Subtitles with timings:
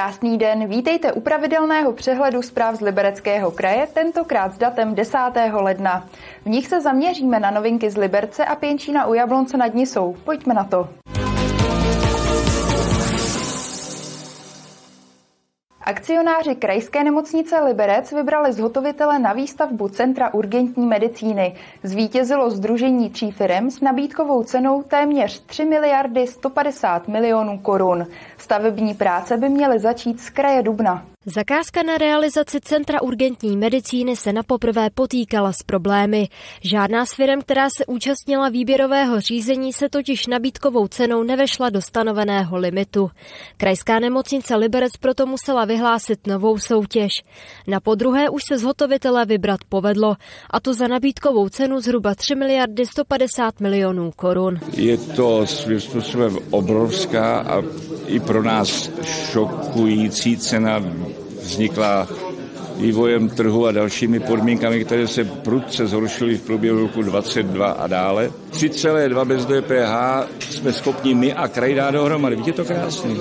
[0.00, 5.18] Krásný den, vítejte u pravidelného přehledu zpráv z Libereckého kraje, tentokrát s datem 10.
[5.52, 6.08] ledna.
[6.44, 10.16] V nich se zaměříme na novinky z Liberce a Pěnčína u Jablonce nad Nisou.
[10.24, 10.88] Pojďme na to.
[15.90, 21.54] Akcionáři Krajské nemocnice Liberec vybrali zhotovitele na výstavbu Centra urgentní medicíny.
[21.82, 28.06] Zvítězilo Združení tří firm s nabídkovou cenou téměř 3 miliardy 150 milionů korun.
[28.38, 31.06] Stavební práce by měly začít z kraje Dubna.
[31.26, 36.28] Zakázka na realizaci Centra urgentní medicíny se na poprvé potýkala s problémy.
[36.64, 42.56] Žádná z firm, která se účastnila výběrového řízení, se totiž nabídkovou cenou nevešla do stanoveného
[42.56, 43.10] limitu.
[43.56, 47.12] Krajská nemocnice Liberec proto musela vyhlásit novou soutěž.
[47.66, 50.16] Na podruhé už se zhotovitele vybrat povedlo,
[50.50, 54.60] a to za nabídkovou cenu zhruba 3 miliardy 150 milionů korun.
[54.76, 57.62] Je to svým způsobem obrovská a
[58.06, 60.78] i pro nás šokující cena
[61.50, 62.08] vznikla
[62.76, 68.30] vývojem trhu a dalšími podmínkami, které se prudce zhoršily v průběhu roku 22 a dále.
[68.50, 69.94] 3,2 bez DPH
[70.50, 72.36] jsme schopni my a kraj dát dohromady.
[72.36, 73.20] Vidíte to krásný.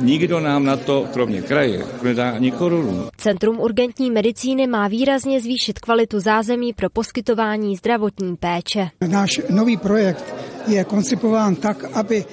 [0.00, 3.08] Nikdo nám na to, kromě kraje, nedá ani korunu.
[3.16, 8.88] Centrum urgentní medicíny má výrazně zvýšit kvalitu zázemí pro poskytování zdravotní péče.
[9.08, 10.34] Náš nový projekt
[10.66, 12.24] je koncipován tak, aby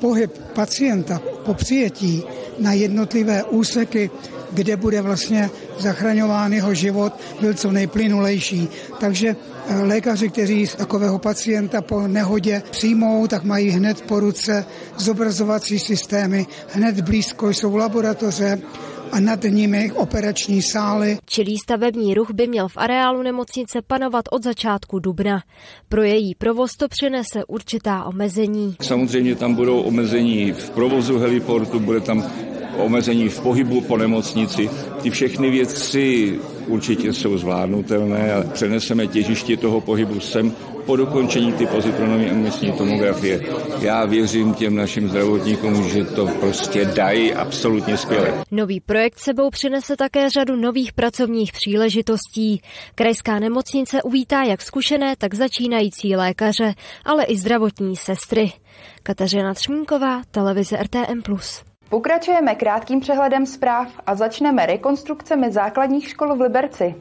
[0.00, 2.22] pohyb pacienta po přijetí
[2.58, 4.10] na jednotlivé úseky
[4.54, 8.68] kde bude vlastně zachraňován jeho život, byl co nejplynulejší.
[9.00, 9.36] Takže
[9.68, 14.64] eh, lékaři, kteří takového pacienta po nehodě přijmou, tak mají hned po ruce
[14.98, 18.58] zobrazovací systémy, hned blízko jsou laboratoře,
[19.12, 21.18] a nad nimi operační sály.
[21.26, 25.42] Čilý stavební ruch by měl v areálu nemocnice panovat od začátku dubna.
[25.88, 28.76] Pro její provoz to přinese určitá omezení.
[28.80, 32.30] Samozřejmě tam budou omezení v provozu heliportu, bude tam
[32.82, 34.70] omezení v pohybu po nemocnici.
[35.02, 40.52] Ty všechny věci určitě jsou zvládnutelné a přeneseme těžiště toho pohybu sem
[40.86, 43.40] po dokončení ty pozitronové emisní tomografie.
[43.80, 48.44] Já věřím těm našim zdravotníkům, že to prostě dají absolutně skvěle.
[48.50, 52.62] Nový projekt sebou přinese také řadu nových pracovních příležitostí.
[52.94, 58.52] Krajská nemocnice uvítá jak zkušené, tak začínající lékaře, ale i zdravotní sestry.
[59.02, 61.22] Kateřina Třmínková, televize RTM+.
[61.92, 66.94] Pokračujeme krátkým přehledem zpráv a začneme rekonstrukcemi základních škol v Liberci.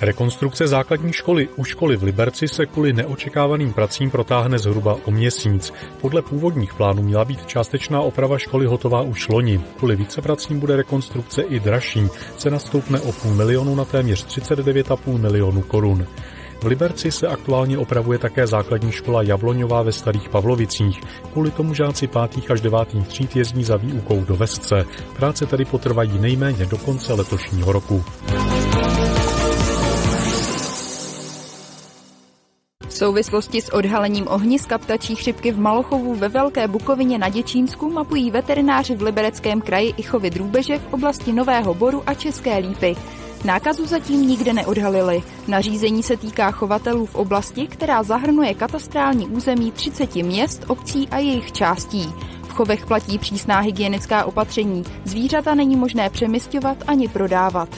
[0.00, 5.72] Rekonstrukce základní školy u školy v Liberci se kvůli neočekávaným pracím protáhne zhruba o měsíc.
[6.00, 9.60] Podle původních plánů měla být částečná oprava školy hotová už loni.
[9.76, 12.06] Kvůli více pracím bude rekonstrukce i dražší.
[12.36, 16.06] Cena stoupne o půl milionu na téměř 39,5 milionů korun.
[16.62, 21.00] V Liberci se aktuálně opravuje také základní škola Jabloňová ve Starých Pavlovicích.
[21.32, 22.50] Kvůli tomu žáci 5.
[22.50, 22.78] až 9.
[23.08, 24.84] tříd jezdí za výukou do Vesce.
[25.16, 28.04] Práce tedy potrvají nejméně do konce letošního roku.
[32.88, 38.30] V souvislosti s odhalením ohniska ptačí chřipky v Malochovu ve Velké Bukovině na Děčínsku mapují
[38.30, 42.96] veterináři v Libereckém kraji i chovy drůbeže v oblasti Nového Boru a České Lípy.
[43.44, 45.22] Nákazu zatím nikde neodhalili.
[45.48, 51.52] Nařízení se týká chovatelů v oblasti, která zahrnuje katastrální území 30 měst, obcí a jejich
[51.52, 52.12] částí.
[52.42, 54.84] V chovech platí přísná hygienická opatření.
[55.04, 57.68] Zvířata není možné přemysťovat ani prodávat.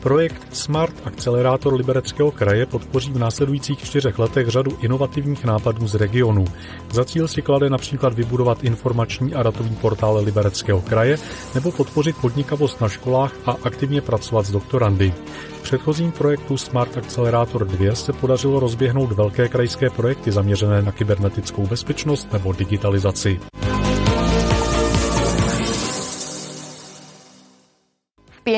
[0.00, 6.44] Projekt Smart Akcelerátor Libereckého kraje podpoří v následujících čtyřech letech řadu inovativních nápadů z regionu.
[6.92, 11.18] Za cíl si klade například vybudovat informační a datový portál Libereckého kraje
[11.54, 15.14] nebo podpořit podnikavost na školách a aktivně pracovat s doktorandy.
[15.58, 21.66] V předchozím projektu Smart Akcelerátor 2 se podařilo rozběhnout velké krajské projekty zaměřené na kybernetickou
[21.66, 23.40] bezpečnost nebo digitalizaci.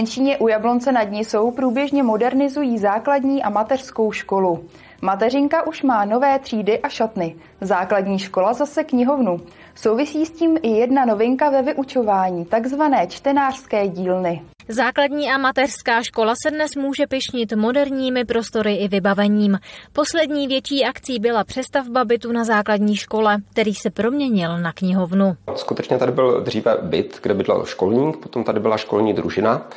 [0.00, 4.64] Pěnčíně u Jablonce nad Nisou průběžně modernizují základní a mateřskou školu.
[5.02, 9.40] Mateřinka už má nové třídy a šatny, základní škola zase knihovnu.
[9.74, 14.42] Souvisí s tím i jedna novinka ve vyučování, takzvané čtenářské dílny.
[14.68, 19.58] Základní a mateřská škola se dnes může pišnit moderními prostory i vybavením.
[19.92, 25.36] Poslední větší akcí byla přestavba bytu na základní škole, který se proměnil na knihovnu.
[25.54, 29.68] Skutečně tady byl dříve byt, kde bydlel školník, potom tady byla školní družina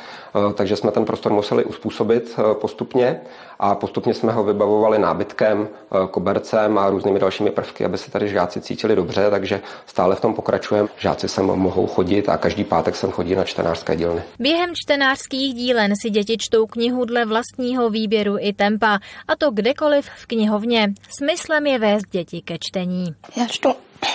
[0.54, 3.20] takže jsme ten prostor museli uspůsobit postupně
[3.58, 5.68] a postupně jsme ho vybavovali nábytkem,
[6.10, 10.34] kobercem a různými dalšími prvky, aby se tady žáci cítili dobře, takže stále v tom
[10.34, 10.88] pokračujeme.
[10.98, 14.22] Žáci sem mohou chodit a každý pátek sem chodí na čtenářské dílny.
[14.38, 20.06] Během čtenářských dílen si děti čtou knihu dle vlastního výběru i tempa, a to kdekoliv
[20.22, 20.92] v knihovně.
[21.18, 23.14] Smyslem je vést děti ke čtení.
[23.36, 23.74] Já čtu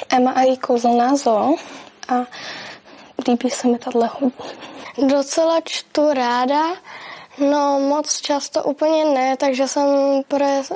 [0.10, 1.56] Emma a kouzelná zoo
[2.08, 2.14] a
[3.28, 5.12] líbí se mi tahle hodně.
[5.16, 6.64] Docela čtu ráda,
[7.40, 9.88] No moc často úplně ne, takže jsem,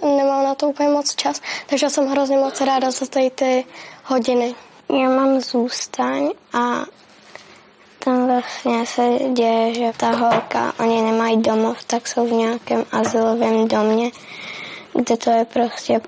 [0.01, 3.65] nemám na to úplně moc čas, takže jsem hrozně moc ráda za tady ty
[4.04, 4.56] hodiny.
[4.89, 6.86] Já mám zůstaň a
[8.00, 13.68] tam vlastně se děje, že ta holka, oni nemají domov, tak jsou v nějakém azylovém
[13.68, 14.12] domě,
[14.94, 16.01] kde to je prostě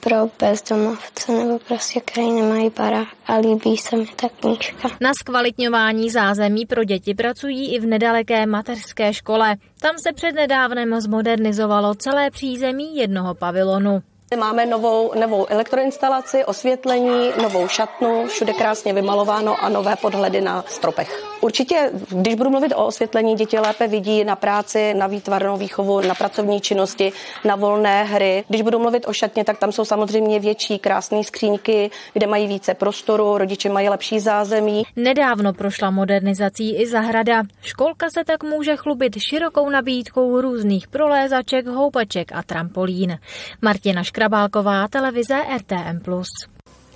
[0.00, 4.88] pro bezdomovce nebo prostě, který nemají barák a líbí se mi ta knížka.
[5.00, 9.56] Na zkvalitňování zázemí pro děti pracují i v nedaleké mateřské škole.
[9.80, 14.02] Tam se přednedávnem zmodernizovalo celé přízemí jednoho pavilonu.
[14.36, 21.27] Máme novou, novou elektroinstalaci, osvětlení, novou šatnu, všude krásně vymalováno a nové podhledy na stropech.
[21.40, 26.14] Určitě, když budu mluvit o osvětlení, děti lépe vidí na práci, na výtvarnou výchovu, na
[26.14, 27.12] pracovní činnosti,
[27.44, 28.44] na volné hry.
[28.48, 32.74] Když budu mluvit o šatně, tak tam jsou samozřejmě větší krásné skříňky, kde mají více
[32.74, 34.82] prostoru, rodiče mají lepší zázemí.
[34.96, 37.42] Nedávno prošla modernizací i zahrada.
[37.62, 43.18] Školka se tak může chlubit širokou nabídkou různých prolézaček, houpaček a trampolín.
[43.62, 46.22] Martina Škrabálková, televize RTM+.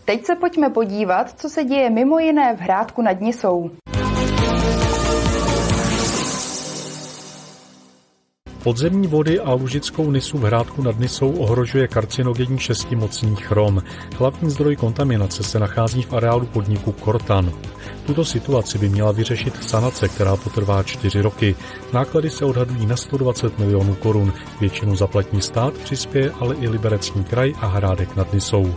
[0.04, 3.70] Teď se pojďme podívat, co se děje mimo jiné v Hrádku nad Nisou.
[8.62, 13.82] Podzemní vody a lužickou Nisu v Hrádku nad Nisou ohrožuje karcinogenní šestimocný chrom.
[14.18, 17.52] Hlavní zdroj kontaminace se nachází v areálu podniku Kortan.
[18.06, 21.56] Tuto situaci by měla vyřešit sanace, která potrvá čtyři roky.
[21.92, 24.32] Náklady se odhadují na 120 milionů korun.
[24.60, 28.74] Většinu zaplatí stát, přispěje ale i Liberecký kraj a Hrádek nad Nisou.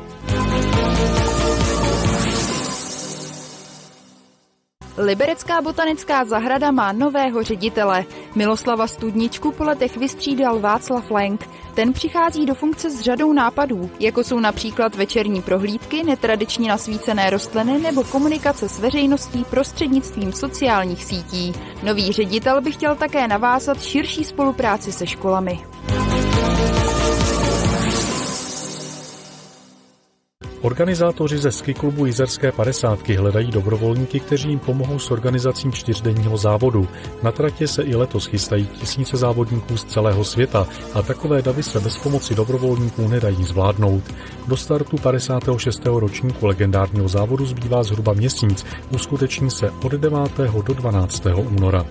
[5.05, 8.05] Liberecká botanická zahrada má nového ředitele.
[8.35, 11.49] Miloslava Studničku po letech vystřídal Václav Lenk.
[11.73, 17.79] Ten přichází do funkce s řadou nápadů, jako jsou například večerní prohlídky, netradičně nasvícené rostliny
[17.79, 21.53] nebo komunikace s veřejností prostřednictvím sociálních sítí.
[21.83, 25.74] Nový ředitel by chtěl také navázat širší spolupráci se školami.
[30.65, 36.87] Organizátoři ze ski klubu Jizerské 50 hledají dobrovolníky, kteří jim pomohou s organizací čtyřdenního závodu.
[37.23, 41.79] Na tratě se i letos chystají tisíce závodníků z celého světa a takové davy se
[41.79, 44.03] bez pomoci dobrovolníků nedají zvládnout.
[44.47, 45.85] Do startu 56.
[45.85, 50.19] ročníku legendárního závodu zbývá zhruba měsíc, uskuteční se od 9.
[50.65, 51.25] do 12.
[51.35, 51.85] února.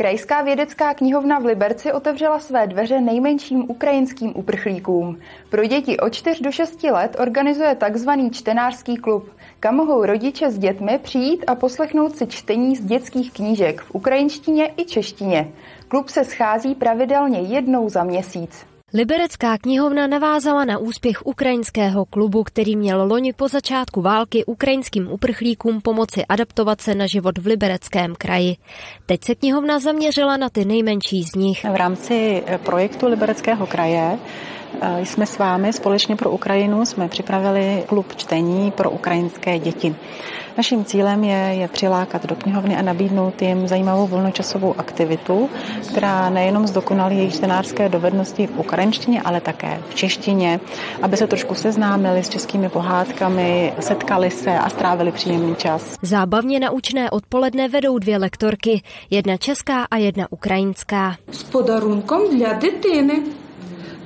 [0.00, 5.18] Krajská vědecká knihovna v Liberci otevřela své dveře nejmenším ukrajinským uprchlíkům.
[5.50, 8.10] Pro děti od 4 do 6 let organizuje tzv.
[8.32, 9.30] čtenářský klub,
[9.60, 14.70] kam mohou rodiče s dětmi přijít a poslechnout si čtení z dětských knížek v ukrajinštině
[14.76, 15.48] i češtině.
[15.88, 18.69] Klub se schází pravidelně jednou za měsíc.
[18.94, 25.80] Liberecká knihovna navázala na úspěch ukrajinského klubu, který měl loni po začátku války ukrajinským uprchlíkům
[25.80, 28.56] pomoci adaptovat se na život v Libereckém kraji.
[29.06, 31.64] Teď se knihovna zaměřila na ty nejmenší z nich.
[31.64, 34.18] V rámci eh, projektu Libereckého kraje
[34.82, 39.94] eh, jsme s vámi společně pro Ukrajinu jsme připravili klub čtení pro ukrajinské děti.
[40.60, 45.50] Naším cílem je, je přilákat do knihovny a nabídnout jim zajímavou volnočasovou aktivitu,
[45.88, 50.60] která nejenom zdokonalí jejich čtenářské dovednosti v ukrajinštině, ale také v češtině,
[51.02, 55.96] aby se trošku seznámili s českými pohádkami, setkali se a strávili příjemný čas.
[56.02, 61.16] Zábavně naučné odpoledne vedou dvě lektorky, jedna česká a jedna ukrajinská.
[61.30, 63.22] S podarunkom dla dětiny.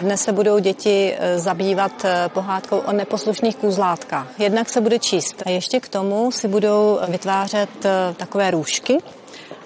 [0.00, 4.26] Dnes se budou děti eh, zabývat eh, pohádkou o neposlušných kůzlátkách.
[4.38, 8.98] Jednak se bude číst a ještě k tomu si budou vytvářet eh, takové růžky,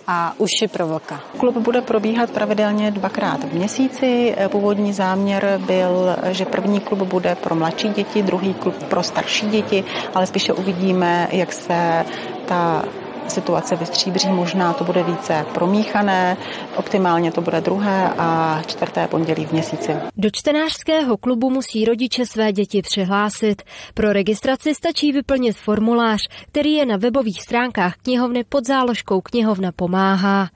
[0.06, 1.20] a uši pro vlka.
[1.38, 4.36] Klub bude probíhat pravidelně dvakrát v měsíci.
[4.48, 9.84] Původní záměr byl, že první klub bude pro mladší děti, druhý klub pro starší děti,
[10.14, 12.04] ale spíše uvidíme, jak se
[12.46, 12.84] ta
[13.28, 16.36] situace vystříbří, možná to bude více promíchané,
[16.76, 19.96] optimálně to bude druhé a čtvrté pondělí v měsíci.
[20.16, 23.62] Do čtenářského klubu musí rodiče své děti přihlásit.
[23.94, 30.48] Pro registraci stačí vyplnit formulář, který je na webových stránkách knihovny pod záložkou Knihovna pomáhá.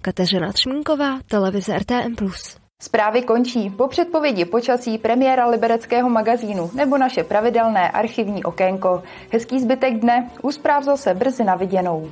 [0.00, 2.61] Kateřina Třmínková, televize RTM+.
[2.82, 9.02] Zprávy končí po předpovědi počasí premiéra libereckého magazínu nebo naše pravidelné archivní okénko.
[9.32, 12.10] Hezký zbytek dne, u zpráv zase brzy na viděnou.